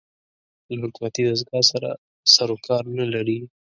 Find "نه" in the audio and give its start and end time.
2.97-3.05